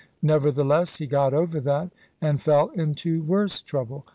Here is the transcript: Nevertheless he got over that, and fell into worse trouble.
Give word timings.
Nevertheless 0.23 0.97
he 0.97 1.05
got 1.05 1.31
over 1.31 1.59
that, 1.59 1.91
and 2.21 2.41
fell 2.41 2.69
into 2.69 3.21
worse 3.21 3.61
trouble. 3.61 4.03